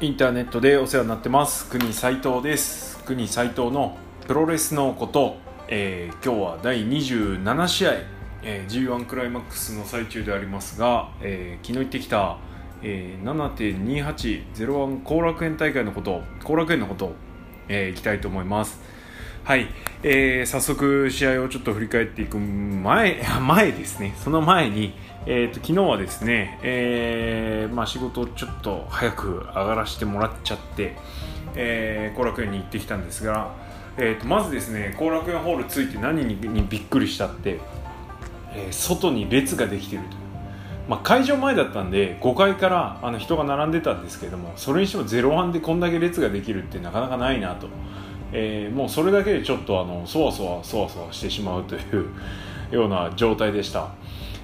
[0.00, 1.68] インターネットでお世話になってます。
[1.68, 3.02] 国斉藤です。
[3.02, 7.92] 国斉藤のプロレスのこと、えー、今日は第27試合、
[8.44, 12.38] えー、G1 クライマックスの最中でありますが、えー、昨日行ってきた、
[12.80, 13.24] えー、
[14.54, 17.14] 7.2801後楽園大会のこと後楽園のこと、
[17.68, 18.78] えー、いきたいと思います。
[19.42, 19.66] はい、
[20.04, 24.14] えー、早速試合をちょっと振り返っていく前 前ですね。
[24.16, 24.94] その前に、
[25.26, 30.96] えーと、昨日はですね、えーまあ、仕事をちょっと早く上がらせてもらっちゃって、
[31.54, 33.54] えー、後楽園に行ってきたんですが、
[33.96, 37.58] えーと、まずですね後楽園ホール着いて何にびっくりしたって、
[38.54, 40.28] えー、外に列ができてると
[40.88, 47.68] まあ、会場前だったんで5階からあの人が並んでたんですけどもそれにしても01でこんだけ列ができるってなかなかないなと。
[48.30, 52.10] えー、もうそれだけでちょっとあのそわそわそわそわしてしまうという
[52.70, 53.88] ような状態でした、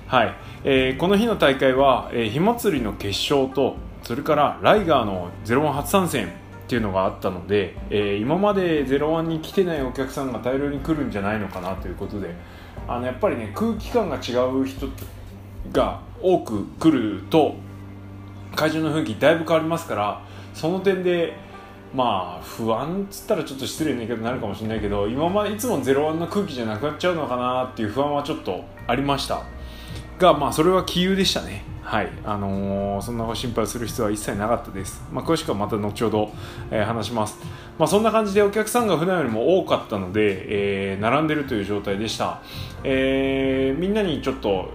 [0.06, 0.34] はい。
[0.64, 12.34] えー、この日の大会は、えー、火祭りの決勝とそれからライガーの01初参戦っていうのがあったので、えー、今まで01に来てないお客さんが大量に来るんじゃないのかなということで
[12.86, 14.88] あのやっぱりね空気感が違う人
[15.72, 17.54] が多く来ると
[18.54, 21.34] 会場の雰囲気だいぶ変わりますからその点で
[21.94, 29.53] まあ不安っつったらちょっと失礼な言い方になるかもしれないけど今までいつも01の空気じゃなくなっちゃうのかなっていう不安はちょっとありました。
[30.18, 31.64] がまあそれは杞憂でしたね。
[31.82, 32.08] はい。
[32.24, 36.32] あのー、そんな心配する必要は一切なかったです、まあ、詳しくはまた後ほど、
[36.70, 37.38] えー、話します、
[37.78, 42.40] まあ、そんな感じでお客さんが普段よりも多かったので、えー、並んでるという状態でした、
[42.84, 44.70] えー、みんなにちょっと、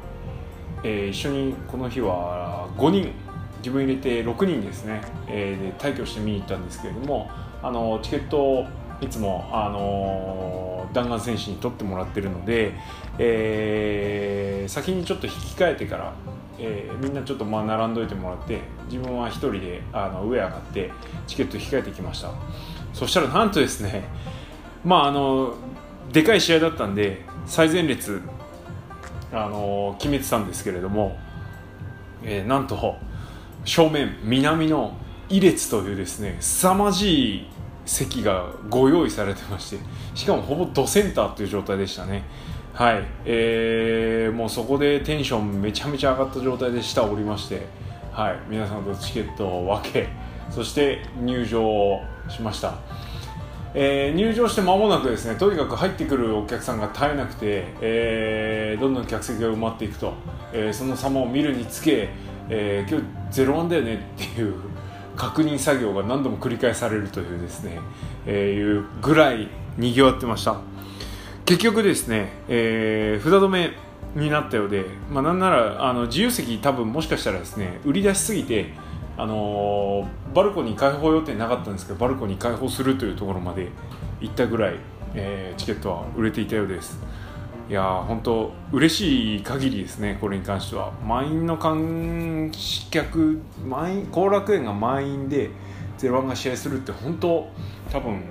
[0.83, 3.11] えー、一緒にこの日は5人。
[3.59, 7.29] 自分入れて6人ですね、えー、で退去して見に行ったんですけれども
[7.61, 8.65] あのチケットを
[9.01, 10.58] いつも、あの
[10.93, 12.73] 弾丸選手に取ってもらってるので、
[13.17, 16.13] えー、先にちょっと引き換えてから、
[16.57, 18.59] えー、みんなちょっとまあ並んどいてもらって
[18.89, 20.91] 自分は1人であの上上がって
[21.27, 22.31] チケット引き換えてきました。
[22.93, 24.03] そしたらなんとですね
[24.83, 25.53] まああの
[26.11, 28.21] でかい試合だったんで最前列
[29.31, 31.17] あの決めてたんですけれども、
[32.23, 32.97] えー、なんと
[33.63, 34.97] 正面南の
[35.29, 37.47] 伊列というですね凄まじい
[37.89, 39.77] 席がご用意されてまして
[40.13, 42.23] しかもほぼドセンターという状態でしたね。
[42.73, 47.67] はい、えー、もうそこでテンションめちゃめちゃ上がった状態で下降りまして
[48.11, 48.39] はい。
[48.47, 50.07] 皆さんとチケットを分け
[50.49, 51.99] そして入場
[52.29, 52.75] しました。
[53.73, 60.13] えー、入場して間もなくですねとにかく入ってくるお客さんが絶えなくて、えー、どんどん客席が埋まっていくと、
[60.53, 62.09] えー、その様を見るにつけ
[62.49, 62.99] えー、今
[63.31, 64.55] 日01だよねっていう
[65.19, 67.81] 確認作業が何度も繰り返されるというですね、
[68.25, 70.61] えー、いうぐらいにぎわってました。
[71.45, 73.73] 結局ですね、えー、札止め
[74.15, 78.73] になったようで、まあ、なんならあの自由席多分もしかしたらですね売り出しすぎて
[79.17, 83.67] あのー、バルコニー開放予定なかったんですけどバルコニー開放するというところまで
[84.21, 84.75] 行ったぐらい、
[85.15, 86.97] えー、チケットは売れていたようです。
[87.69, 90.91] いや本当嬉しい限りですねこれに関しては。
[91.05, 92.51] 満員の観
[92.89, 95.51] 客満員後楽園が満員で
[95.99, 97.47] 01が試合するって本当
[97.91, 98.23] 多分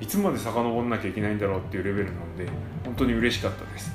[0.00, 2.48] いつまで遡んなきゃいけないんだろうっていうレベルなので
[2.84, 3.92] 本当に嬉しかったです。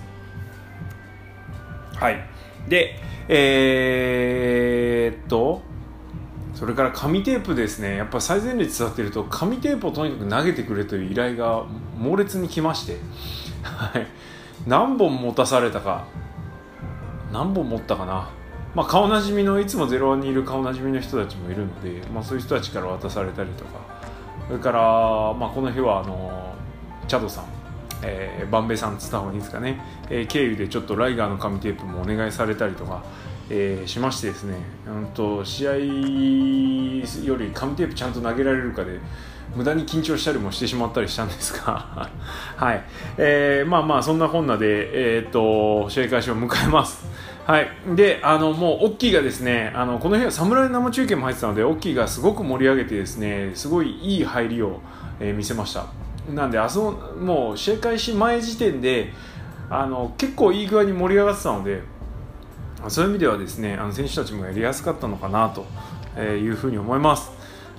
[1.96, 2.24] はい。
[2.68, 2.96] で
[3.28, 5.64] えー、っと
[6.54, 7.96] それから紙テープですね。
[7.96, 11.66] やっぱ最前列座ってると紙テープをとにかく投げてくれという依頼が
[11.98, 12.98] 猛烈に来まして。
[13.64, 14.06] はい。
[14.68, 16.06] 何本持たされたか。
[17.32, 18.30] 何本持ったかな。
[18.76, 24.00] まあ、顔なじみのいつもゼロにいる顔なじみの人たちもいるので、まあ、そういう人たちから渡されたりとか。
[24.50, 24.82] それから、
[25.36, 26.56] まあ、この日はあの
[27.08, 27.46] チャドさん、
[28.02, 33.04] えー、バンベさんつった方がいいですかね、えー、経由でちょっとライガーの紙テープもお願いされたりとか、
[33.52, 34.56] えー、しましてですね、
[34.88, 35.78] うんと試合よ
[37.38, 39.00] り紙テープちゃんと投げられるかで
[39.56, 42.10] 無駄に緊張したりもしてしまったりしたんですが。
[42.56, 42.84] はい、
[43.18, 47.06] えー、まあまあそんなこんなで、えー、っと試合開始を迎えます。
[47.46, 54.82] はい、であのもうオッキーがですねあのこの日は侍生中継も入ってたのでオッキーがすごく盛り上げてですねすごいいい入りを、
[55.20, 55.86] えー、見せました。
[56.32, 59.14] なんであそもう試合開始前時点で
[59.70, 61.82] あの結構いい具合に盛り上がってたので
[62.88, 67.32] そういう意味ではですねあの選手たちもやりやすかったのかなというふうに思います。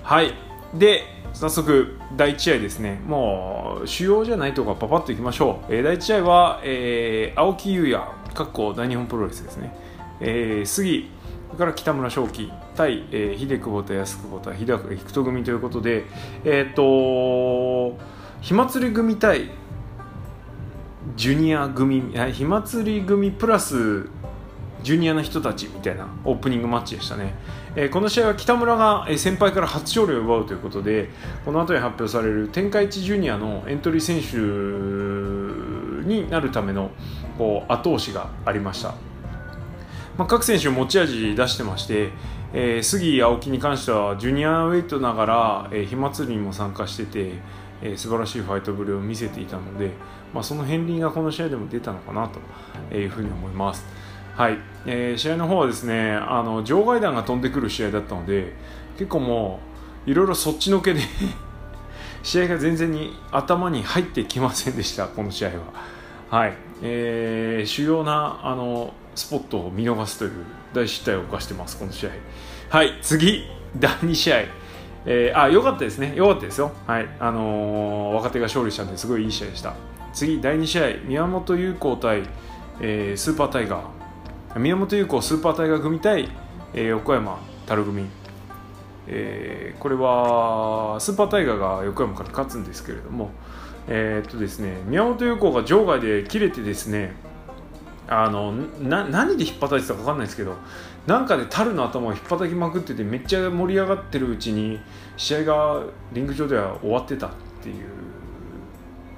[0.03, 0.33] はい。
[0.73, 3.01] で早速第1試合ですね。
[3.07, 9.75] もう主要じゃないとこはパパッといきましょう、えー、第1試合は、えー、青木優也かっこ大日本プロレスですね、
[10.19, 11.09] えー、杉
[11.47, 16.05] それから北村正樹対、えー、秀久保田安久保田秀久菊人組ということで
[16.45, 17.97] えっ、ー、と
[18.41, 19.51] 火祭り組対
[21.15, 22.01] ジュニア組
[22.31, 24.09] 火祭り組プラス
[24.83, 27.35] ジュニアの人たちみたいなオープニングマッチでしたね、
[27.75, 31.09] えー、この試合は北村が先輩から初勝利を奪うということで
[31.45, 34.37] この後に発表される天下一ジュニアのエントリー選手
[36.07, 36.91] になるための
[37.37, 38.89] こう後押しがありました、
[40.17, 42.09] まあ、各選手持ち味出してまして、
[42.53, 47.35] えー、杉青木に関してはジュニアウェイトながら、えー、火祭りにも参加してて、
[47.81, 49.91] えー、素晴らしいファイトぶりを見せていたので、
[50.33, 52.29] まあ、その片鱗がこの試合でも出たのかな
[52.89, 54.00] というふうに思います。
[54.41, 54.57] はい、
[54.87, 58.55] えー、試合の方はですねあの場外弾が飛んでくる試合だったので
[58.97, 59.59] 結構も
[60.07, 61.01] ういろいろそっちのけで
[62.23, 65.53] 試合が全然に頭に入ってきませんでしたこの試合は。
[66.31, 70.31] はい、えー、主要なあのスポットを見逃すという
[70.73, 72.09] 大失態を犯してますこの試合。
[72.69, 72.97] はい。
[73.03, 73.43] 次
[73.77, 74.37] 第2試合。
[75.05, 76.13] えー、あ良かったですね。
[76.15, 76.71] 良かったですよ。
[76.87, 77.07] はい。
[77.19, 79.75] あのー、若手が勝利したんですごいいい試合でした。
[80.13, 80.83] 次第2試合。
[81.05, 82.23] 宮本優子対、
[82.79, 84.00] えー、スーパータイガー。
[84.57, 86.29] 宮本優子スーパータイガー組対、
[86.73, 88.05] えー、横山樽組、
[89.07, 93.31] えー、これはスーパータイガーが横山から勝つんですけれども、
[93.87, 97.13] えー、っとですね、宮本優子が場外で切れてですね
[98.09, 100.55] あのな何で引っ張たいてたか分かんないですけど
[101.07, 104.81] なんかで樽の頭を引っ叩きまくっててめっちゃ盛り上がってるうちに
[105.15, 107.29] 試合がリング上では終わってたっ
[107.63, 107.85] ていう、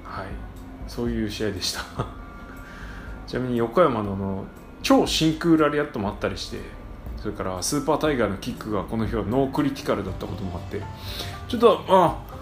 [0.04, 0.26] はい、
[0.86, 1.80] そういう試合でした。
[3.26, 4.44] ちなみに横山のの
[4.84, 6.58] 超真空ラリアットもあったりして
[7.16, 10.80] それからスーパータイガーのキックがこの日はノークリティカルだったこともあって
[11.48, 12.34] ちょっとまあ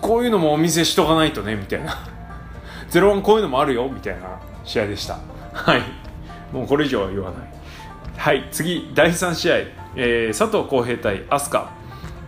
[0.00, 1.96] こういうのもお見せしとかないとねみたいな。
[2.90, 5.18] ゼロワンこういうのもあるよみたいな試合でした。
[5.52, 5.82] はい。
[6.52, 7.50] もうこれ以上は言わない。
[8.16, 8.48] はい。
[8.50, 9.56] 次第3試合、
[9.96, 11.64] えー、佐藤浩平対飛鳥、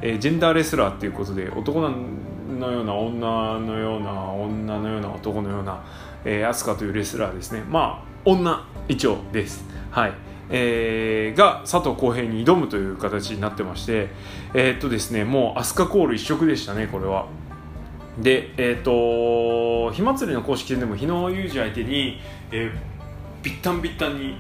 [0.00, 5.82] えー、ジェンダーレスラーっていうことで男のような女のような女のような男のような、
[6.25, 7.64] えー、飛鳥というレスラーですね。
[7.69, 8.71] まあ女。
[8.88, 9.64] 一応です。
[9.90, 10.12] はい
[10.55, 14.08] えー、が佐藤浩平に挑むという形になってまして、
[14.55, 17.26] えー、っとですね、もう飛鳥コール一色でしたね、これは。
[18.19, 22.20] で、えー、っと、火祭りの公式戦でも日野裕二相手に、
[22.50, 24.37] えー、ビッタンビッタンに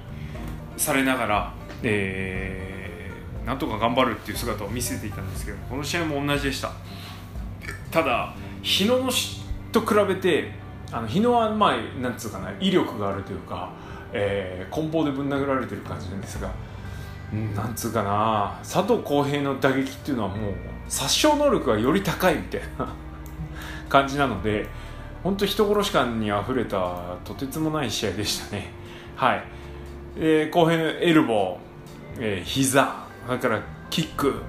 [0.76, 6.72] されながら、えー、なんとか頑張るっていう姿を見せていたんですけど、この試合も同じでした。
[7.90, 9.10] ただ、日野の
[9.72, 10.52] と比べて、
[10.90, 13.70] あの日野はまあなんつうかな威力があるというか、
[14.12, 16.50] えー、棍棒でぶん殴られてる感じなんですが、
[17.32, 20.54] うん、なんつうかな佐藤浩平の打撃っていうのはもう
[20.88, 22.94] 殺傷能力がより高いみたいな
[23.88, 24.66] 感じなので
[25.22, 28.70] 本当人殺し感にあふれたとてつもない試合でしたね。
[29.14, 29.44] はい、
[30.16, 34.42] えー、浩平のエルボー、えー、膝それからキック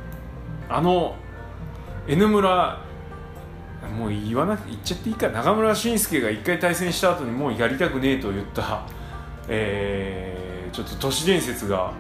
[0.68, 1.16] あの
[2.08, 2.82] N 村
[3.98, 5.30] もう言わなく言っちゃっていいか。
[5.30, 8.86] 中村慎介が1回対戦した後にもうやりたくねえと言った、
[9.48, 11.94] えー、ちょっと都市伝説が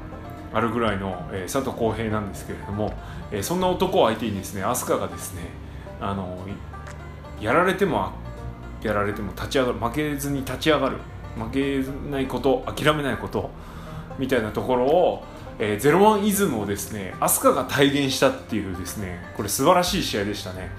[0.54, 2.94] あるぐらいの、えー、佐藤浩平なんですけれども、
[3.32, 5.42] えー、そんな男を相手にですね飛鳥がですね
[6.00, 6.38] あの
[7.42, 8.12] やられても
[8.82, 10.98] やられても立ち上がる負けずに立ち上がる
[11.36, 13.50] 負けないこと諦めないこと
[14.20, 15.24] みたいなところを、
[15.58, 20.70] えー、ゼロワンイズムをですね飛鳥が体現したっていうですねこれ素晴らしい試合でしたね。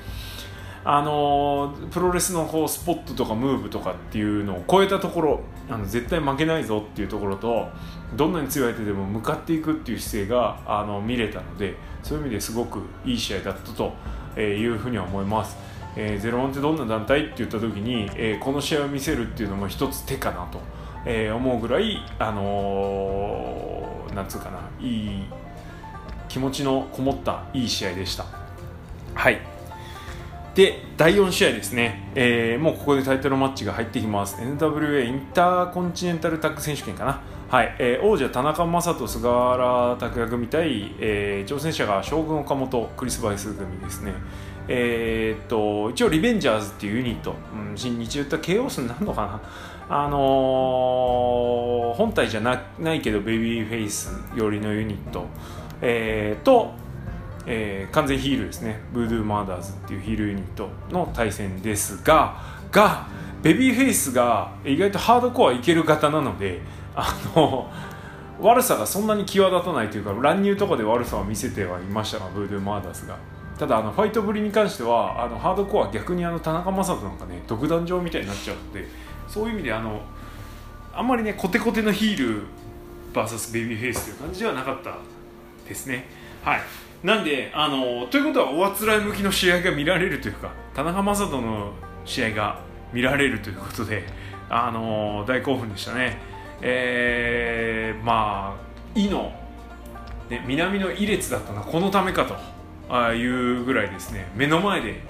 [0.87, 5.41] あのプロレスのこうスポットとかムーブとかっていうのを超えたところ
[5.71, 7.69] あの絶対負けないぞっていうところと
[8.15, 13.94] どんなに強い相手でも向かっていくっていう姿勢があの見れたのでそういう意味ですごくいい試合だったと
[14.39, 15.56] いうふうには思います。
[15.97, 20.58] えー、ゼロワンってどんな団体って言った時に、えー、この試合を見せるっていうのも一つ手かなと、
[21.06, 25.23] えー、思うぐらい、あのー、なんつうかないい
[26.29, 28.27] 気持ちのこもったいい試合でした。
[29.15, 29.54] はい
[30.55, 34.37] で第4試合ですね、えー、もうここでタイトルマッチが入ってきます。
[34.37, 37.20] NWA インターコンチネンタルタッグ選手権かな。
[37.49, 44.13] はい、えー、王者田中将人菅原拓也組対、えー、挑戦者が将軍岡本クリス・バイス組ですね。
[44.69, 49.41] えー、っと一応リベンジャーズっていうユニット、うん、新日言ったケイオスになるのかな。
[49.89, 55.27] あのー、本体じゃなないけどベビーフェイス寄りのユニット、
[55.82, 56.83] えー、と
[57.46, 58.81] えー、完全ヒールですね。
[58.93, 63.06] ブードゥーマーダーズっていうヒールユニットの対戦ですがが
[63.43, 66.60] ベビーフェイスが意外とハードコアいける型なので
[66.96, 67.70] あの
[68.41, 73.17] 悪さがそんなに際立たないというか乱入とかで悪さを見せてはいましたがブードゥーマーダーズが。
[73.58, 78.89] ただあのファイトぶりに関してはあのハードコア逆にあの田中将人なんかね独壇場みたいになっちゃうので
[79.29, 80.03] そういう意味であの
[80.93, 82.43] あんまりねコテコテのヒール
[83.13, 84.98] VS ベビーフェイスという感じではなかった
[85.69, 86.08] ですね。
[86.43, 86.60] はい。
[87.05, 91.73] なんであのということはおあつらい向きの試合が見られるというか田中将人の
[92.06, 92.61] 試合が
[92.94, 94.05] 見られるということで
[94.49, 96.19] あの大興奮でしたね。
[96.63, 98.65] えー、まあ
[98.99, 99.32] 「い」の
[100.31, 102.34] ね、南のイ列だったのはこのためかと
[102.89, 104.31] あいうぐらいですね。
[104.34, 105.03] 目の前で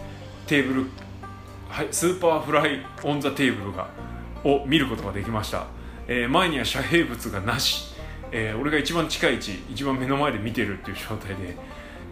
[0.49, 0.87] テーブル
[1.69, 3.89] はいスーパーフライオン・ザ・テーブルが
[4.45, 5.67] を見ることができました、
[6.07, 7.95] えー、前には遮蔽物がなし、
[8.31, 11.57] えー、俺が一番近い位置一番目の前で見てるっていう状態で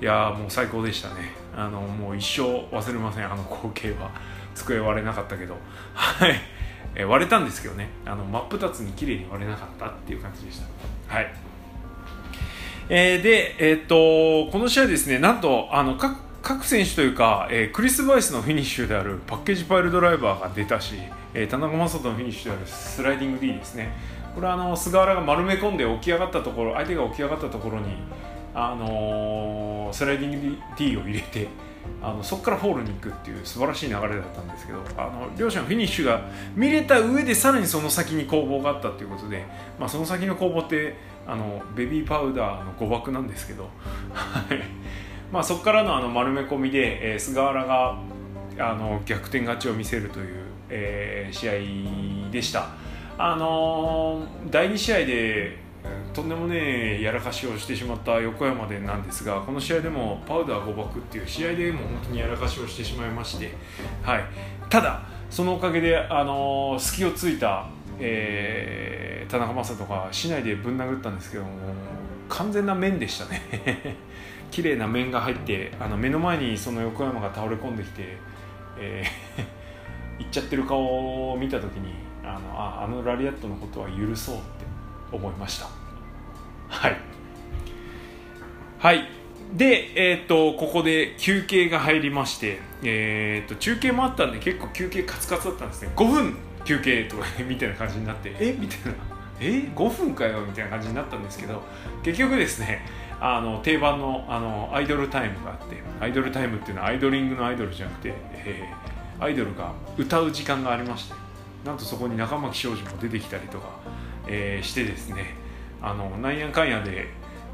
[0.02, 1.30] いやもう最高でしたね。
[1.56, 3.24] あのもう一生忘れません。
[3.24, 4.10] あの光景は。
[4.52, 5.54] 机割れなかったけど。
[5.94, 6.34] はい、
[6.96, 7.88] え、割れたんですけどね。
[8.04, 11.14] あの真っ二つに綺麗に割れなかったっていう感じでした。
[11.14, 11.32] はい。
[12.88, 20.96] えー、で、えー、っとこの試合ですねなんとあの各各選手というか、えー、クリス・バイスのフィニッシュであるパッケージパイルドライバーが出たし、
[21.32, 23.92] えー、田中将人のフィニッシュであるスライディング D ですね。
[24.34, 27.94] これはあの菅原が丸め込んで起き上がったところ相手が起き上がったところに、
[28.54, 31.48] あのー、スライディング D を入れて
[32.02, 39.44] あのそこからフォールに行くっていう素晴らしい流れだったんですけどあの両者のフィニッシュが見れた上でさらにその先に攻防があったということで、
[39.78, 43.68] まあ、その先の攻防ってあのベビーパウダーの誤爆なんですけど
[45.32, 47.98] まあそこからのあの丸め込みで、えー、菅原が
[48.58, 52.68] あの逆転勝ちを見せるという、えー、試合でした。
[53.18, 55.58] あのー、第2試合で
[56.12, 63.54] とんでもねえやらかしをしてしまった横山でなんですがこの試合でもパウダー誤爆っていう試合でも本当にやらかしをしてしまいまして、
[64.02, 64.24] はい、
[64.68, 67.66] ただそのおかげで、あのー、隙をついた、
[67.98, 71.50] えー、田中将人が市内でぶん殴ったんですけども
[72.28, 73.96] 完全な面でしたね。
[74.50, 78.18] 綺麗な面が入ってあの目の前にその横山が倒れ込んできて、
[78.78, 84.61] えー、 行っちゃってる顔を見た時にあのああのラリアットのことは許そうって
[85.12, 85.68] 思いました。
[86.68, 86.96] はい。
[88.78, 89.08] はい。
[89.54, 95.90] で、えーと、ここで休憩が入りまして、えーと、中継もあったんで結構休憩カツカツだったんですね。
[95.94, 98.56] 5分休憩とかみたいな感じになってえ？
[98.58, 98.98] みたいな。
[99.40, 101.62] え？5分かよみたいな感じになったんですけど
[102.02, 102.86] 結局ですね
[103.20, 111.14] あの定番のあのアイドルタイムがあってアイドルタイムっていうのはアイドリングのアイドルじゃなくて、えー、アイドルが歌う時間がありまして
[111.64, 113.68] なんとそこに中巻庄司も出てきたりとか、
[114.34, 115.34] えー、してですね
[115.82, 117.06] あのなんやかんやで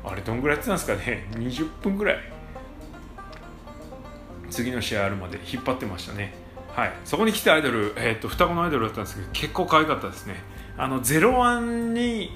[0.05, 2.19] あれどんぐらいやってたんですかね 20分ぐらい。
[4.51, 6.33] 次の試合あるまで引っ張ってましたね。
[6.75, 6.93] はい。
[7.05, 10.37] そこに来たアイドル、えー、っと双子のアイドルだったんですけど結構可愛かったですね。
[10.79, 12.33] あの01に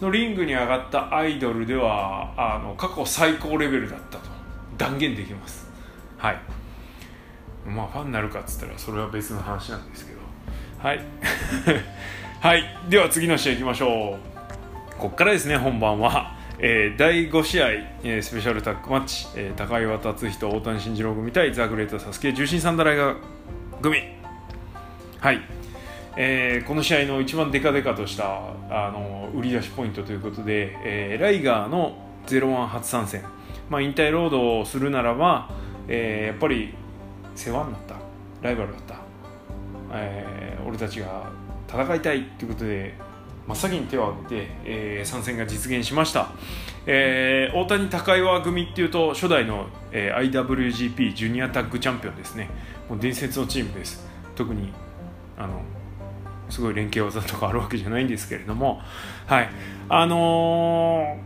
[0.00, 4.28] のリングに上がったアイドルではあの過去最高レベルだったと。
[4.78, 5.68] 断言できます。
[6.18, 6.38] はい。
[7.66, 10.20] まあファンになるかっつったらそれは別の話なんですけど。
[10.78, 11.00] はい。
[12.40, 14.96] はいでは次の試合いきましょう。
[14.98, 23.16] ここからですね本番は、えー、第5試合、えー、スペシャルタッグマッチ、えー、高岩達人大谷慎次郎組対ザ・グレート・サスケ重心サンダライガー
[23.80, 23.98] 組。
[25.18, 25.40] はい。
[26.18, 28.36] えー、この試合の一番デカデカとした
[28.70, 33.22] あの売り出しポイントということで、えー、ライガーの01初参戦、
[33.70, 35.50] まあ、引退ロードをするならば、
[35.88, 36.74] えー、やっぱり
[37.34, 37.96] 世話になった。
[38.42, 38.96] ライバルだった、
[39.94, 41.30] えー、俺たちが
[41.68, 42.94] 戦いたいということで
[43.46, 46.32] 真っ先に手を挙げて、えー、参戦が実現しました、
[46.86, 52.50] えー、大谷高岩組っていうと初代の、えー、IWGP ジュニアタッグチャンピオンですね。
[52.88, 54.04] もう伝説のチームです。
[54.34, 54.72] 特に
[55.38, 55.62] あの
[56.48, 58.80] すごい連携技とかあるわけじゃないんですけれども。
[59.26, 59.48] はい。
[59.88, 61.18] あの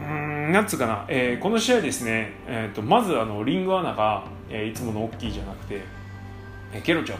[0.00, 5.82] ー、なんつうかな、えー、この試合ですね、えーと、まずあのリングアナが、えー、いつもの大きいじゃなくて、
[6.72, 7.18] えー、ケロちゃん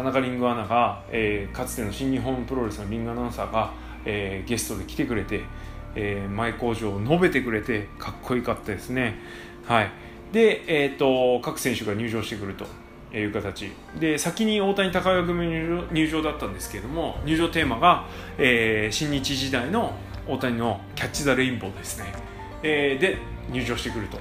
[0.00, 3.70] 田中リングアナが、えー、かつての新日本プロレスのリングアナウンサーが、
[4.06, 5.42] えー、ゲストで来てくれて、
[5.94, 9.18] えー、前工場を述べてくれてかっこよかったですね。
[9.66, 9.90] はい。
[10.32, 12.64] で、えーと各選手が入場してくると
[13.14, 13.70] いう形。
[13.98, 15.46] で先に大谷高岩組
[15.92, 18.06] 入場だったんですけれども入場テーマが、
[18.38, 19.92] えー、新日時代の
[20.26, 22.06] 大谷の「キャッチ・ザ・レインボー」ですね、
[22.62, 23.18] えー、で
[23.50, 24.18] 入場してくると,、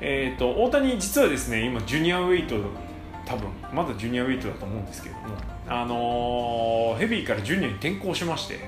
[0.00, 2.56] えーと、大谷実はですね今ジュニアウェイト
[3.24, 8.58] 多分まだジュニアウェイトだと思うんですけれども、あのー、ヘビーからジュニアに転向しまして、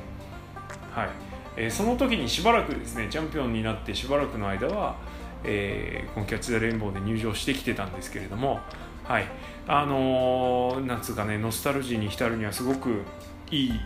[0.90, 1.08] はい。
[1.56, 4.96] えー、その時にしばらくですねチャンピオンになってしばらくの間は、
[5.44, 8.60] えー、この「キャッチ・ザ・レインボー」で入場してきてたんですけれども
[9.04, 9.26] はい。
[9.68, 13.02] あのー、なんつうかねノスタルジーに浸るにはすごく
[13.50, 13.80] いい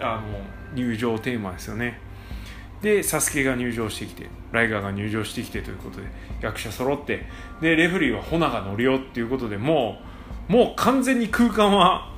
[0.00, 2.00] あの入場テーマですよね。
[2.82, 6.06] でサスケが入場してきてライガーが入場してきてということで
[6.40, 7.26] 役者揃って
[7.60, 10.07] でレフリーはホナが乗るよっていうことでもう
[10.48, 12.10] もう完全に空間は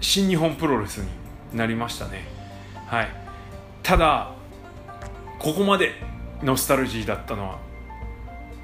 [0.00, 1.08] 新日本プロレスに
[1.52, 2.24] なりましたね。
[2.86, 3.08] はい。
[3.82, 4.32] ただ
[5.38, 5.94] ここまで
[6.42, 7.58] ノスタルジーだったのは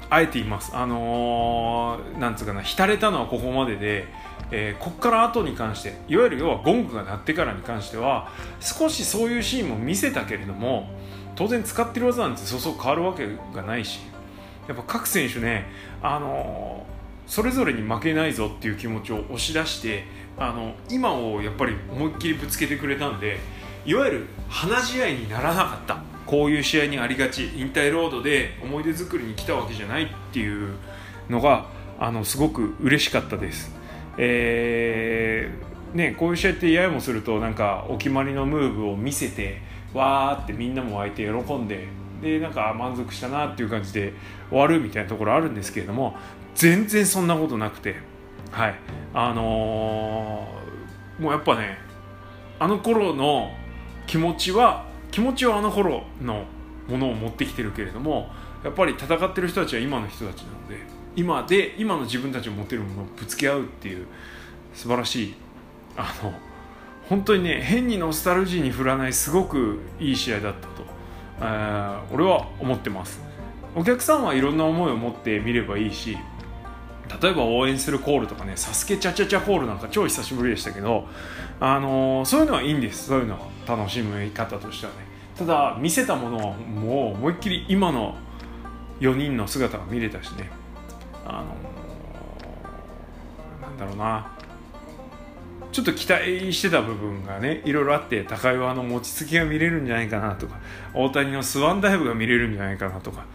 [0.09, 0.75] あえて言います。
[0.75, 4.07] あのー、なんつうかな浸れたのはここまでで、
[4.51, 8.31] えー、ここから後に関していわゆる要はゴングが鳴ってからに関しては
[8.61, 10.89] 少しそういうシーンも見せたけれども
[11.35, 13.99] 当然使ってる技なんてそうそう変わるわけがないし
[14.67, 15.65] やっぱ各選手ね
[16.01, 16.85] あの
[17.27, 20.03] それぞれに負けないぞっていう気持ちを押し出して
[20.37, 23.39] あの今をやっぱり思いっきりぶつけてくれたんで
[23.85, 30.73] いわゆる話し合いにならなかったこういう試合にありがち引退ロードで思い出作りに来たわけじゃないっていう
[31.29, 31.67] のが
[31.99, 33.71] あのすごく嬉しかったです。
[34.17, 39.61] えーね、こういう試合ってややもするとなんかお決まりのムーブを見せて
[39.93, 41.87] わーってみんなも湧いて喜んで
[42.21, 44.13] でなんか満足したなっていう感じで
[44.49, 46.17] 終わるみたいなところあるんですけれども
[46.55, 47.95] 全然そんなことなくて。
[48.51, 48.75] はい。
[49.13, 51.77] あのー、もうやっぱね
[52.59, 53.51] あの頃の
[54.07, 56.45] 気持ちは気持ちはあの頃の
[56.89, 58.29] ものを持ってきてるけれども
[58.63, 60.77] やっぱり戦ってる人たちは今の人たちなので
[61.15, 64.05] 今で今の自分たちを持てるものをぶつけ合うっていう
[64.73, 65.33] 素晴らしい
[65.95, 66.33] あの
[67.07, 70.83] 本当にね変にノスタルジーに振らないすごくいい試合だったと、
[71.39, 73.23] えー、俺は思ってます。
[73.75, 76.17] お客さんはいろんな思いを持って見ればいいし
[77.21, 81.07] 例えば応援するコールとかね「サスケチャチャチャコール」なんか超久しぶりでしたけど、
[81.59, 83.07] あのー、そういうのはいいんです。
[83.07, 85.05] そういうのは楽しむ方としてはね。
[85.37, 88.15] ただ見せたものはもう思いっきり今の
[89.01, 90.49] 4人の姿が見れたしね。
[91.25, 94.31] あのー、なんだろうな。
[95.71, 100.57] ちょっと期待してた部分がねいろいろあって高岩の餅つきが見れるんじゃないかなとか
[100.93, 103.25] 大谷のスワンダイブが見れるんじゃないかなとか、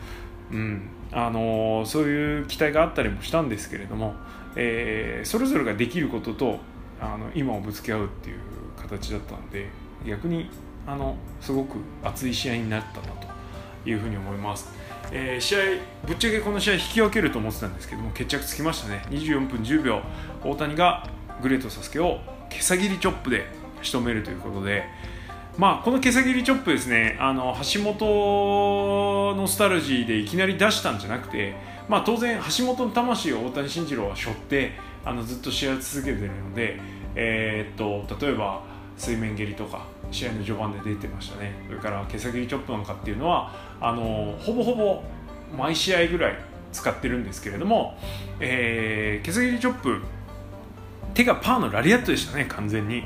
[0.50, 0.88] うん。
[1.12, 4.14] あの、そういう期待があったりもしたんですけれども、
[4.56, 6.58] えー、それぞれができることと
[7.00, 8.38] あの今をぶつけ合うっていう
[8.76, 9.68] 形だったんで
[10.06, 10.50] 逆に
[10.86, 13.08] あのすごく熱い試合になったな
[13.84, 14.68] というふうに思います。
[15.12, 15.58] えー、試合
[16.06, 20.02] ぶっちゃけこの試合引き分けると思ってたんですけども決着つきましたね24分10秒
[20.44, 21.04] 大谷が
[21.42, 23.46] グレートサスケを毛さ切りチョップで
[23.82, 24.84] 仕留めるということで、
[25.58, 31.54] まあ、この毛さ切りチョップですねあの橋本のスタルジーでいきなり出したんじゃなくて、
[31.88, 34.72] まあ、当然橋本の魂を大谷慎次郎は背負って
[35.04, 36.78] あのずっと試合を続けてるので、
[37.14, 38.62] えー、っと例えば
[38.96, 41.54] 水面蹴りとか試合の序盤で出てましたね。
[41.66, 45.02] それから毛さ切りチョップなんかっていうのはあのほぼほぼ
[45.56, 46.38] 毎試合ぐらい
[46.72, 47.96] 使ってるんですけれども、
[48.40, 50.00] えー、毛さ切りチョップ
[51.14, 53.04] 手がパーのラリアットでしたね完全に。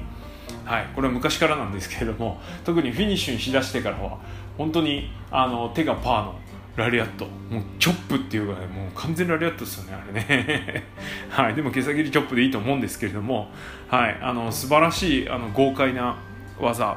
[0.64, 0.86] はい。
[0.94, 4.18] これは昔からなんですけれども特にフィニッシュにしだしてからは
[4.56, 6.34] 本当にあの手がパーの
[6.76, 10.84] ラリアットもうチョップっていうかねもう完全ラリアットですよねあれね。
[11.30, 11.54] はい。
[11.54, 13.50] でも毛先切りチョップでいいと思うんですけれども
[13.88, 14.18] はい。
[14.20, 16.16] あの素晴らしいあの豪快な
[16.58, 16.96] 技、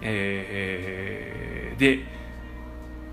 [0.00, 2.17] えー、で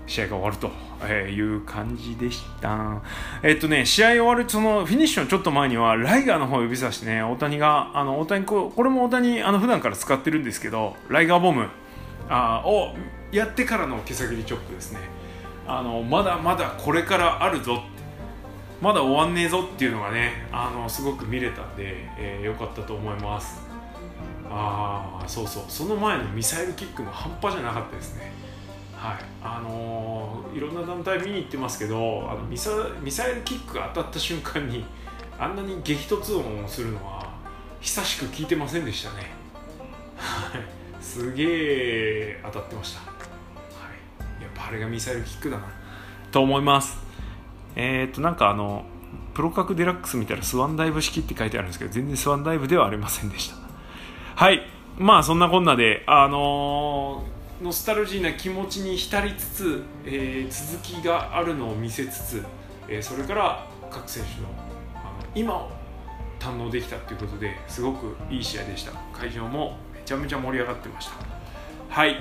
[0.06, 0.70] 試合が終わると
[1.04, 3.02] えいう感じでした。
[3.42, 11.68] えっとね、試合終わる、そのフィニッシュのちょっと前には、ライガーの方を指さしてね、大谷が、あの、大谷、これも大谷、あの、普段から使ってるんですけど、ライガーボム
[12.28, 12.94] あを
[13.30, 15.00] やってからの毛先りチョップですね。
[15.66, 17.82] あの、まだまだこれからあるぞ
[18.80, 23.62] まだ終わんねえぞっていうのがね、あの、すごく見れたんで、えー、よかったと思います。
[24.50, 28.32] ああ、そうそう、その前のミサイルキックも半端じゃなかったですね。
[28.96, 29.16] はい。
[29.42, 32.70] あのー、いろんな団体見に行ってますけどあのミサ
[33.02, 34.84] ミサイルキックが当たった瞬間に
[35.38, 37.30] あんなに激突音をするのは
[37.80, 39.30] 久しく聞いてませんでしたね。
[41.00, 43.06] すげえ当たってました、は
[44.40, 45.64] い、やっぱあれがミサイルキックだな。
[46.32, 46.98] と思います。
[47.76, 48.84] えー、っとなんかあの
[49.34, 53.56] プロ格デラックス見たらスワンダイブ式って書いてあるんですけど全然スワンダイブではありませんでした。
[54.34, 54.62] はい。
[54.98, 62.44] まあそんなこんなであのーノスタルジーな気持ちに浸りつつ、えー、続きがあるのを見せつつ、
[62.88, 64.48] えー、それから各選手の
[64.94, 65.70] あの今を
[66.38, 68.92] 堪能できたということですごくいい試合でした。
[69.12, 71.14] 会場もめちゃめちゃ盛り上がってました。
[71.88, 72.16] はい。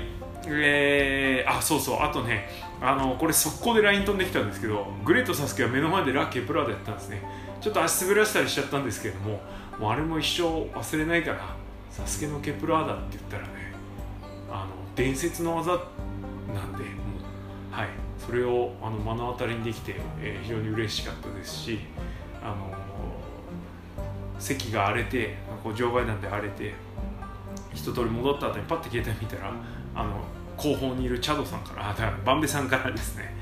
[0.47, 2.01] えー、あそうそう。
[2.01, 2.47] あとね
[2.81, 7.21] あのこれ速攻で LINE 飛んできたんですけどグレートサスケは目の前でラッキープラードやったんですね。
[7.61, 9.41] ちょっと足滑らせたりしちゃったんですけれども
[9.79, 11.55] もうあれも一生忘れないから
[11.89, 13.54] サスケのケプラーダって言ったらね
[14.95, 16.85] 伝説の技なんでも
[17.71, 21.79] う、はい、それをあの目の当たりにできて、えー、非常に嬉しかったですし、
[22.41, 22.73] あの
[24.39, 26.73] 席が荒れてこう場外なんで荒れて
[27.73, 29.51] 一通り戻った後にパッて携帯見たら
[29.93, 30.21] あの
[30.57, 33.35] 後方にいるチャドさんからあだからバンベさんからですね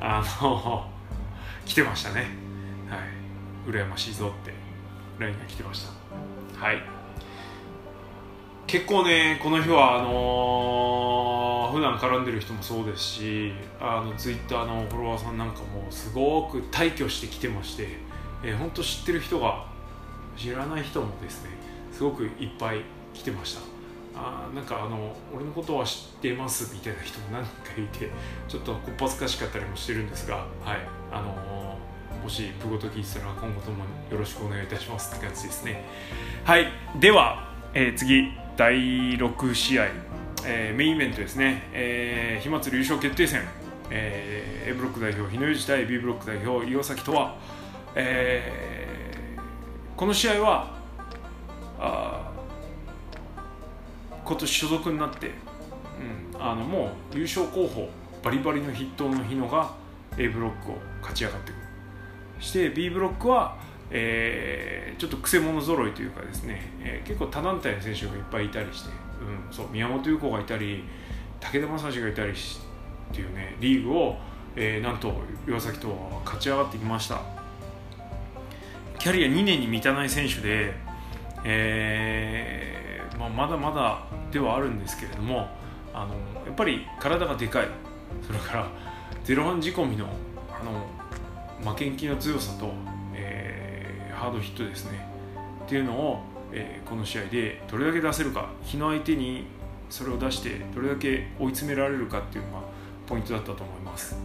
[0.00, 0.90] あの
[1.64, 2.20] 来てましたね。
[2.88, 3.70] はい。
[3.70, 4.52] 羨ましいぞって
[5.18, 6.64] LINE が来てました。
[6.64, 6.97] はい。
[8.68, 17.88] 結構ねこの日はあのー、普段絡んでる人もそうですしあのツイッターのフォロワーさんなんかもすごく大挙してきてまして、
[18.44, 19.64] えー、本当知ってる人が
[20.36, 21.50] 知らない人もですね
[21.92, 22.82] すごくいっぱい
[23.14, 23.62] 来てました。
[24.14, 28.10] あなんかあの俺のことは知ってますみたいな人も何人かいて
[28.48, 30.46] ちょっとこっぱずかしかったりもしてるんですが、はい
[31.10, 31.78] あの
[32.22, 35.84] もしプゴと聞いてたら今後ともよろしくお願いいたしますって感じですね。
[36.44, 36.66] はい
[37.00, 38.47] では、えー、次。
[38.58, 38.74] 第
[39.16, 39.86] 6試合、
[40.44, 43.42] えー、メインイベントですね、えー、火祭り優勝決定戦、
[43.88, 47.36] えー、A ブロック代表日野裕二対 B ブロック代表岩崎とは、
[47.94, 50.74] えー、この試合は
[51.78, 52.32] あ
[54.24, 55.30] 今年所属になって、
[56.34, 57.88] うん、あのもう優勝候補
[58.24, 59.70] バリバリの筆頭の日野が
[60.16, 61.62] A ブロックを勝ち上がってくる。
[62.40, 63.56] して B ブロックは、
[63.90, 70.84] えー、ちょっとくせ者揃いというかですね、えー、結構他団体の選手がいっぱいいたりして、うん、そう宮本優子がいたり
[71.40, 72.34] 武田正史がいたりっ
[73.14, 74.16] ていうねリーグを、
[74.56, 75.12] えー、なんと
[75.46, 77.20] 岩崎とは勝ち上がってきました。
[78.98, 80.74] キャリア2年に満たない選手で、
[81.44, 85.48] えーまあ、まだまだではあるんですけれども
[85.94, 87.68] あのやっぱり体がでかい。
[88.26, 88.68] それから
[89.24, 90.06] ゼロワン仕込みの
[90.50, 90.86] あの
[91.72, 92.72] 負けん気の強さと、
[94.18, 95.08] ハードヒットですね。
[95.64, 96.20] っていうのを、
[96.52, 98.50] えー、この試合でどれだけ出せるか。
[98.64, 99.58] 日の相手に
[99.90, 102.62] それを出してどれだけ追い詰められるかっていうのが
[103.06, 104.16] ポイントだったと思います、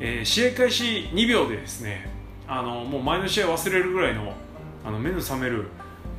[0.00, 2.10] えー、試合開始2秒でですね
[2.48, 4.34] あのもう前の試合忘れるぐらいの
[4.84, 5.68] あの目の覚める、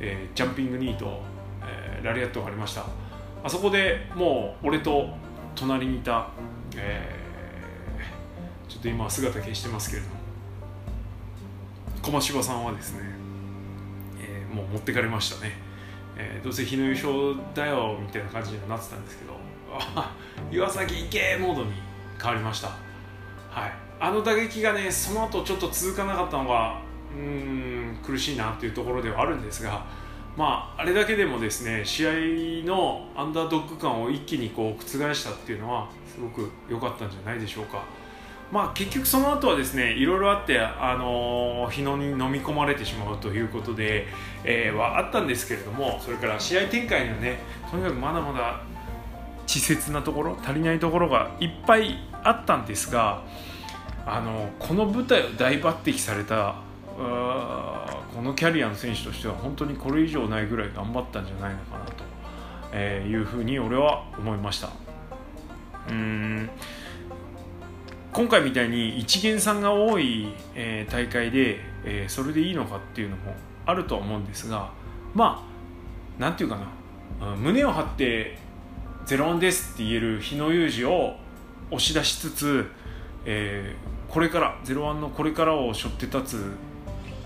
[0.00, 1.20] えー、ジャンピングニート、
[1.62, 2.86] えー、ラリアットがありました。
[3.42, 5.10] あそこでもう俺と
[5.54, 6.30] 隣にいた、
[6.74, 10.23] えー、ちょっと今姿消してますけれども。
[12.04, 13.00] 駒柴さんはですね、
[14.20, 15.52] えー、もう持ってかれましたね、
[16.16, 19.34] えー、どうせ日の優勝だよみたいな感じにはなってたんですけど
[20.52, 21.72] 岩崎行けモードに
[22.20, 22.68] 変わりました。
[22.68, 23.72] はい。
[23.98, 26.80] あの打撃がねその後ちょっと続かなかったのが
[27.16, 29.84] うん苦しいなっていうところではあるんですが
[30.36, 32.10] まあ、あれだけでもですね試合
[32.66, 37.84] のアンダードッグ感を一気にこう覆したっていうのはすごく良かったんじゃないでしょうか。
[38.52, 44.06] まあ、結局その後はですねいろいろあって、あの、日野に飲み込まれてしまうということで、
[44.44, 47.38] えー、はあったんですけれどもそれから試合展開にはね
[47.70, 48.60] とにかくまだまだ
[49.46, 53.22] 稚拙なところ足りないところがいっぱいあったんですが、
[54.06, 56.56] あの、この舞台を大抜擢された
[56.96, 61.84] このキャリアの選手としては本当にこれ以上ないぐらい頑張ったんじゃないのかな
[62.70, 62.76] と、
[63.08, 64.70] いうふうに俺は思いました。
[65.88, 66.50] うん。
[68.14, 73.34] 今回みたいに一元さんが多い、えー、大会で、えー、それでいいのかっていうのも
[73.66, 74.70] あるとは思うんですが
[75.14, 75.44] ま
[76.18, 76.68] あなんていうかな。
[77.36, 78.38] 胸を張って
[79.04, 81.16] 「ゼロワンです」って言える日野裕二を
[81.70, 82.70] 押し出しつつ、
[83.24, 86.56] えー、これからゼロワンのこれからを背負って立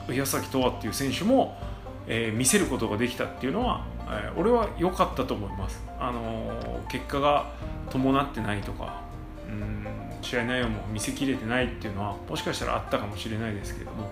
[0.09, 1.59] つ矢崎とはっていう選手も、
[2.07, 7.51] え、見せることができたっていうのは、え、俺は良かったと思います、あの、結果が
[7.91, 9.03] 伴ってないとか
[9.49, 10.08] うん。
[10.23, 14.11] 試合内容も見せきれてないっていうのはもしかしたらあったかもしれないですけれども、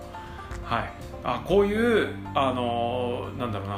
[0.63, 0.91] はい、
[1.23, 3.75] あこういう、あのー、なんだろうな。
[3.75, 3.77] う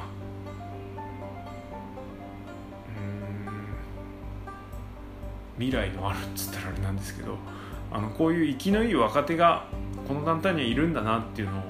[5.59, 5.63] ん。
[5.65, 7.37] 未来のあるっつったらあれなんですけど
[7.91, 9.65] あのこういう生きのいい若手が
[10.07, 11.63] この団体にはいるんだなっていうのを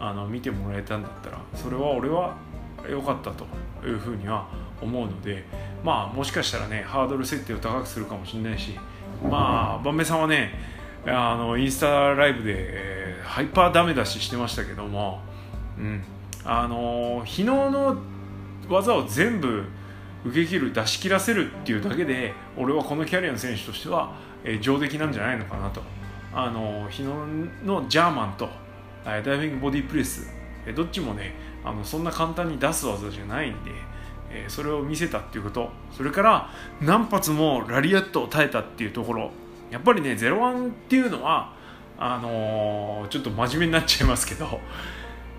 [0.00, 2.36] あの見てもらえたんだったらそれは俺は
[2.88, 3.44] 良かったと
[3.86, 4.48] いうふうには
[4.80, 5.44] 思うので
[5.84, 8.78] まあもしかしたらねハードル設定を高くするかもしれないし
[9.22, 10.52] まあ万明さんはね
[11.06, 15.20] あのインスタライブで、ハイパーダメ出ししてましたけども、
[15.78, 16.02] うん、
[16.44, 17.96] あの日野の
[18.68, 19.64] 技を全部
[20.24, 25.82] 受け切る出し切らせるっていうだけで俺はこのキャリアの選手としては、えー、上出来なんじゃないのかなと。
[26.32, 27.26] あの日野
[27.64, 28.48] のジャーマンと
[29.04, 30.30] ダイビングボディプレス
[30.76, 33.72] どっちもねあのそんな簡単に出す技じゃないんで、
[34.30, 35.70] えそれを見せたっていうこと。
[35.92, 39.30] それから何発もラリアットを耐えたっていうところ。
[39.70, 41.54] やっぱりね01っていうのは
[41.98, 44.60] あのー、ちょっと真面目になっちゃいますけど。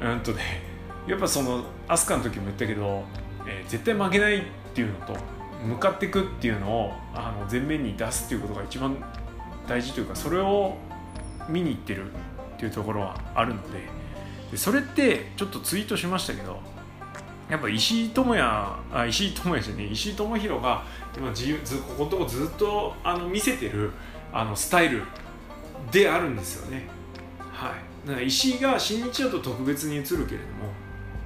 [0.02, 0.42] うんとね
[1.08, 3.04] やっぱその飛鳥の時も言ったけど、
[3.48, 4.42] えー、絶対負けないっ
[4.74, 5.16] ていうのと
[5.64, 8.98] 向かっていくっていうのをあの前面に出すっていうことが一番
[9.68, 10.76] 大事というかそれを
[11.50, 12.16] 見に行ってるっ
[12.58, 14.02] ていうところはあるので。
[14.52, 16.60] でそれってちょっとツイートしましたけど
[17.52, 23.92] やっぱ石井智也あ石井智也じゃね石井智弘が今自由ずここのとこずっとあの見せてる
[24.32, 25.04] あのスタイル
[25.92, 26.88] であるんですよね。
[27.52, 30.32] はい、だから石井が新日だと特別に映るけれども、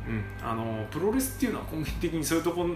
[0.10, 2.68] うん、あのプロレスっていうのは根本的にそういうとこ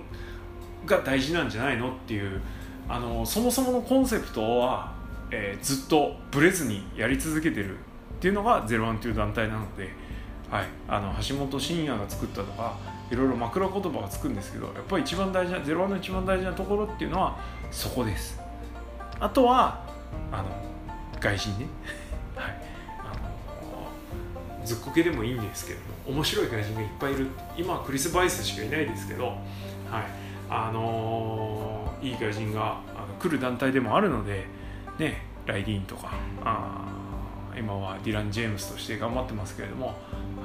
[0.85, 2.39] が大事なんじゃないのっていう
[2.87, 4.93] あのそもそものコンセプトは、
[5.31, 7.81] えー、ずっとブレずにやり続けてるっ
[8.19, 9.89] ていうのがゼロワンという団体なので、
[10.51, 12.77] はい、あの橋本真也が作ったとか、
[13.11, 17.39] いろいろ枕言葉がつくんですけどやっぱり一番大事な01の一番大事なところっていうのは
[17.71, 18.39] そこです。
[19.19, 19.83] あとは
[20.31, 20.45] あの
[21.19, 21.65] 外人ね。
[22.35, 22.61] はい。
[22.99, 27.27] あのずっこけでもいいんですけど面白い外人がいっぱいいる。
[27.57, 29.35] 今はクリス・バイスしかいないですけどはい。
[30.51, 34.47] あのー、いい外人があの来る団体でもあるので
[34.97, 36.11] ねライディーンとか
[36.43, 36.85] あ
[37.55, 39.95] 今はディラン・ジェームスとして頑張ってますけれども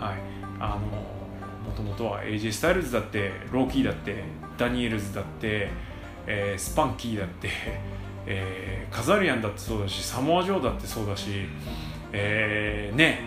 [0.00, 0.18] はい。
[0.61, 1.23] あの
[1.64, 4.24] もともとは AJ スタイルズだってローキーだって
[4.59, 5.70] ダニエルズだって、
[6.27, 7.48] えー、スパンキーだって
[8.27, 11.46] えー、カザリアンだってそうだしサモア・ジョーだってそうだし、
[12.11, 13.20] えー、ね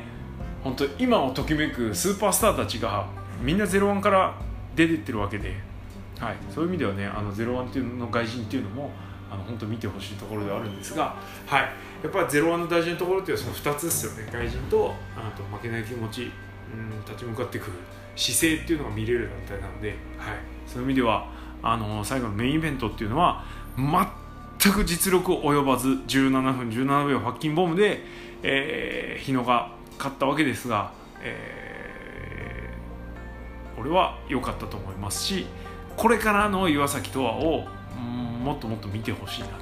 [0.63, 3.05] 本当今をときめくスーパースターたちが
[3.39, 4.33] みんな01から
[4.75, 5.53] 出てってるわけで、
[6.19, 8.91] はい、そういう意味ではねあの01っていうの外人っていうのも
[9.29, 11.69] あの本当見てほしいところではあるんですが、はい、や
[12.07, 14.29] っぱり01の大事なところっていうのはその2つですよね。
[14.31, 16.31] 外人とあと負けない気持ち、
[16.73, 17.71] うん、立ち向かっていく
[18.17, 19.97] 姿勢っていうのが見れる団体なので、はい、
[20.65, 21.29] そういう意味では
[21.61, 23.45] あの最後のメインイベントっていうのは
[24.61, 28.01] 全く実力及ばず17分17秒発金ボムで、
[28.43, 35.45] えー、日野が勝ったわけですが、えー、俺は良かったと思いますし
[35.95, 37.65] これからの岩崎とわを
[38.43, 39.53] もっともっと見てほしいなと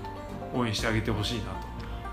[0.54, 1.46] 応援してあげてほしいな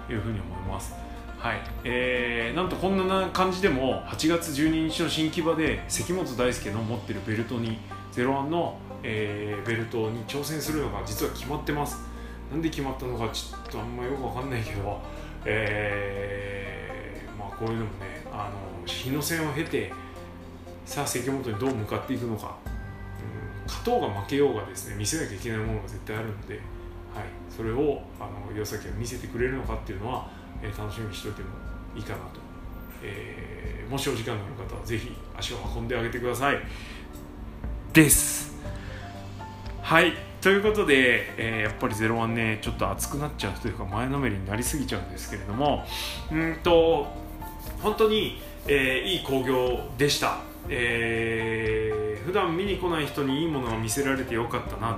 [0.06, 1.01] というふうに思います。
[1.42, 1.60] はい。
[1.82, 7.78] えー、なんとこんな感じでも8月12日の新木場で関本大輔の持ってるベルトに
[8.12, 11.98] 01の、えー、ベルトに挑戦するのが実は決まってます。
[12.48, 15.00] なんで決まったのかちょっとあんまよくわかんないけど、
[15.44, 19.92] えー、まあこういうのもねあの日の戦を経て
[20.84, 26.62] さあ関本にどう向かっていくのか、うん、勝とうが負けようがですね見せなきゃいけないものが絶対あるので、はい、
[27.50, 30.30] それをあの岩崎が見せてくれるのかっていうのは、
[30.62, 31.48] えー、楽しみにしておいても
[31.96, 32.24] いいかなと、
[33.02, 36.58] えー、もしお時間のある方はぜひ足を運んであげてください。
[37.92, 38.54] です。
[39.82, 40.14] はい。
[40.40, 45.84] ということで、えー、やっぱり01ねちょっと熱くなっちゃうというか前のめりになりすぎちゃうんですけれども。
[46.30, 47.22] うんと
[47.82, 54.96] 本当に、えー、いい興行でした、えー、普段見に来ない人にいいものを見せられてよかったなっ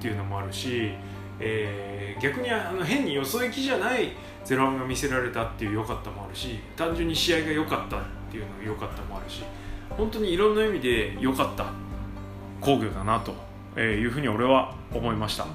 [0.00, 0.92] ていうのもあるし、
[1.38, 4.12] えー、逆にあの変によそ行きじゃない
[4.54, 9.42] 01が見せられたっていう良かったもあるし単純に試合が良かったっていうのが良かったもあるし
[9.90, 11.66] 本当にいろんな意味で良かった
[12.60, 15.46] 工業だなというふうに俺は思いました。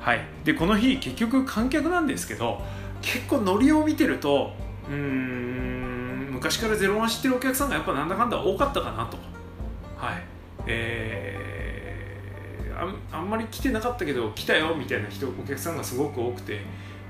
[0.00, 0.20] はい。
[0.44, 2.62] でこの日結局観客なんですけど
[3.02, 4.52] 結構ノリを見てると
[4.88, 9.16] うん昔からゼロワン知ってるお客さんがやっぱなんだかんだ多かったかなと。
[9.96, 10.22] はい。
[10.66, 16.60] えー、ああんまり来てなかったけど来たよみたいな人お客さんがすごく多くて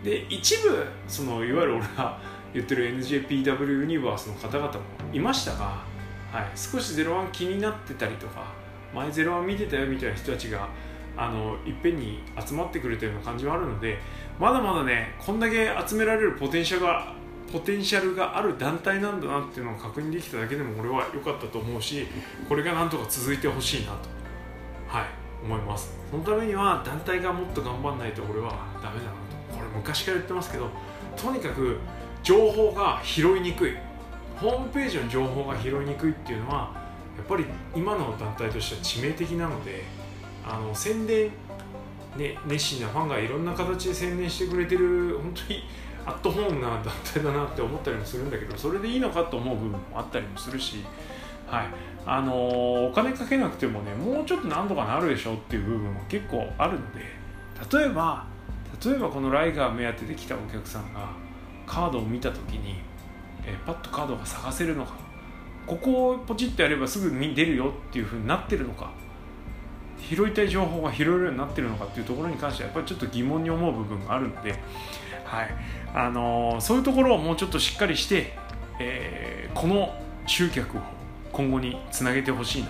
[0.05, 2.19] で一部そのいわゆる俺が
[2.55, 4.81] 言ってる NJPW ユニバースの方々も
[5.13, 5.83] いましたが、
[6.33, 8.53] はい、少しゼロワン気になってたりとか
[8.95, 10.69] 前ゼロは見てたよみたいな人たちが
[11.17, 13.99] あのいっぺんに集まってくれたような感じはあるので
[14.39, 17.15] まだまだねこんだけ集められるポテンシャルが
[17.53, 22.07] ポテンシャルがある団体なんだなっていうのを確認できただけでも俺は良かったと思うし
[22.49, 24.09] これがなんとか続いてほしいなと
[24.89, 25.95] はい思います。
[26.11, 28.51] そのためには団体がもっと頑張んないと俺は
[28.83, 29.26] ダメだな。
[29.87, 30.69] 昔から言ってますけど
[31.17, 31.79] とにかく
[32.25, 33.77] 情報が拾いにくい。
[34.41, 36.75] ホームページの情報が拾いにくいっていうのは
[37.17, 39.85] やっぱり今の団体としては致命的なので
[40.45, 41.31] あの宣伝、
[42.19, 45.63] ね、熱心なファンがいろんな形で宣伝してくれてる本当に
[46.05, 50.85] アットホームな団体だなって思ったりもするんだけどそれでいいのかと思う部分もあったりもするし、
[51.47, 51.67] はい。
[52.05, 57.01] あのー、お金かけなくてもねもうちょっとなんとかなるでしょっていう部分も結構あるので
[57.79, 58.27] 例えば
[58.85, 61.11] 例えばこのライガー目当てで来たお客さんが
[61.67, 62.77] カードを見た時に、
[63.45, 64.93] え、パッとカードが探せるのか。
[65.67, 68.91] ここをポチッとやればすぐに出るよっていうふうになってるのか。
[69.99, 74.53] 拾いたい情報が拾えるようになってるのかっていうところに関してはやっぱりちょっと疑問に思う部分があるので、
[75.25, 75.49] はい。
[75.95, 78.39] あのー、そういうところをもうちょっとしっかりして、
[78.79, 79.95] えー、この
[80.27, 80.81] 集客を
[81.33, 82.69] 今後につなげてほしいな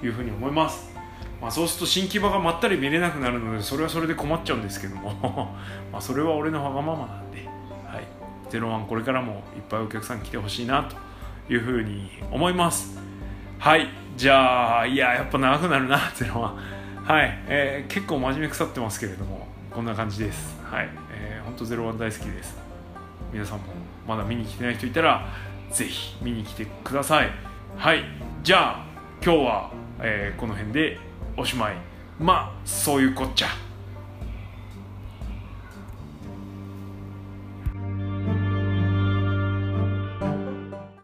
[0.00, 0.97] というふうに思います。
[1.40, 5.56] まあ、そうすると新木場がまったり見れなくなるのでそれはそれで困っちゃうんですけども。
[5.92, 7.46] まあそれは俺のわがままなんで、
[7.86, 8.04] はい、
[8.50, 10.96] 01これからもいっぱいお客さん来てほしいなと
[11.52, 13.00] いうふうに思います。
[13.58, 13.88] はい。
[14.16, 20.60] じゃあいややっぱ長くなるなっていうのはい、えー、結構真面目腐ってますけれどもこんな感じです。
[20.68, 22.58] はい、えー、ほんと01大好きです。
[23.32, 23.64] 皆さんも
[24.06, 25.28] まだ見に来てない人いたら
[25.70, 27.30] ぜひ見に来てください。
[27.76, 28.02] はい。
[28.42, 28.84] じゃあ
[29.24, 29.70] 今日は、
[30.00, 30.98] えー、この辺で
[31.38, 31.76] おしまい。
[32.18, 33.67] まあそういうこっちゃ。